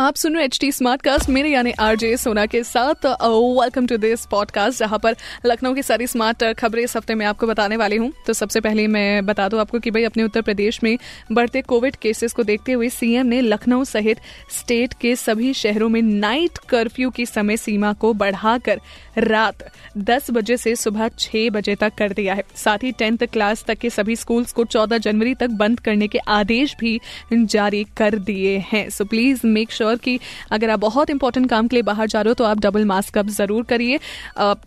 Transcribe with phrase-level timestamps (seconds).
[0.00, 3.96] आप सुन रहे H T smart cast मेरे यानी आरजे सोना के साथ वेलकम टू
[3.96, 5.16] दिस पॉडकास्ट जहाँ पर
[5.46, 8.86] लखनऊ की सारी स्मार्ट खबरें इस हफ़्ते में आपको बताने वाली हूँ। तो सबसे पहले
[8.86, 10.98] मैं बता दूँ आपको कि भाई अपने उत्तर प्रदेश में
[11.32, 14.16] बढ़ते कोविड केसेस को देखते हुए सीएम ने लखनऊ सहित
[14.60, 18.80] स्टेट के सभी शहरों में नाइट कर्फ्यू की समय सीमा को बढ़ाकर
[19.18, 23.64] रात 10 बजे से सुबह छह बजे तक कर दिया है। साथ ही टेंथ क्लास
[23.64, 27.00] तक के सभी स्कूल्स को 14 जनवरी तक बंद करने के आदेश भी
[27.32, 30.18] जारी कर दिए हैं। सो प्लीज़ मेक श्योर कि
[30.50, 33.18] अगर आप बहुत इंपॉर्टेंट काम के लिए बाहर जा रहे हो तो आप डबल मास्क
[33.18, 33.98] अप ज़रूर करिए।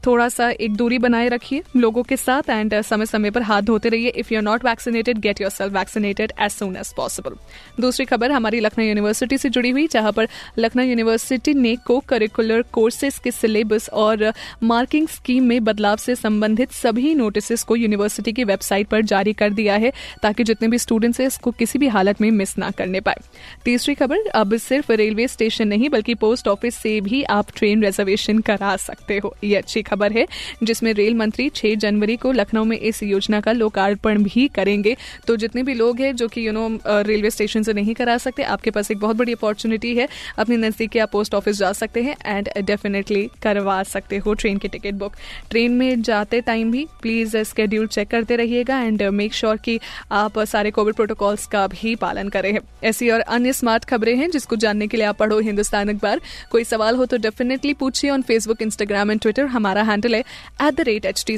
[0.05, 3.89] थोड़ा सा एक दूरी बनाए रखिए लोगों के साथ एंड समय समय पर हाथ धोते
[3.89, 7.35] रहिए। If you are not vaccinated get yourself vaccinated as soon as possible
[7.79, 10.27] दूसरी खबर, हमारी लखनऊ यूनिवर्सिटी से जुड़ी हुई, जहाँ पर
[10.59, 14.31] लखनऊ यूनिवर्सिटी ने को करिकुलर कोर्सेज के सिलेबस और
[14.63, 19.49] मार्किंग स्कीम में बदलाव से संबंधित सभी नोटिस को यूनिवर्सिटी की वेबसाइट पर जारी कर
[19.51, 19.91] दिया है,
[20.23, 23.19] ताकि जितने भी स्टूडेंट्स हैं, इसको किसी भी हालत में मिस ना करने पाए।
[23.65, 28.39] तीसरी खबर, अब सिर्फ़ रेलवे स्टेशन नहीं, बल्कि पोस्ट ऑफ़िस से भी आप ट्रेन रिजर्वेशन
[28.39, 30.25] करा सकते हो। ये अच्छी खबर है,
[30.63, 34.95] जिसमें रेल मंत्री 6 जनवरी को लखनऊ में इस योजना का लोकार्पण भी करेंगे।
[35.27, 38.43] तो जितने भी लोग हैं, जो कि यू नो रेलवे स्टेशन से नहीं करा सकते,
[38.45, 42.15] आपके पास एक बहुत बड़ी अपॉर्चुनिटी है। अपने नज़दीक आप पोस्ट ऑफ़िस जा सकते हैं
[42.25, 45.15] एंड डेफिनेटली करवा सकते हो ट्रेन की टिकट बुक
[45.49, 49.79] ट्रेन में जाते टाइम भी प्लीज़ स्केड्यूल चेक करते रहिएगा एंड मेक श्योर कि
[50.11, 54.55] आप सारे कोविड प्रोटोकॉल्स का भी पालन करें। ऐसी और अन्य स्मार्ट खबरें हैं, जिसको
[54.55, 58.61] जानने के लिए आप पढ़ो हिंदुस्तान अखबार। कोई सवाल हो तो डेफिनेटली पूछिए on Facebook
[58.61, 60.21] Instagram and Twitter हमारा हैंडल है
[60.61, 61.37] at the rate H T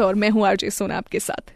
[0.00, 1.52] और मैं हूँ आरजे सोना आपके साथ।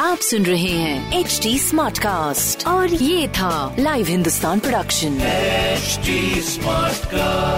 [0.00, 7.04] आप सुन रहे हैं एच डी स्मार्ट कास्ट और ये था live Hindustan production smart
[7.04, 7.53] Smartcast.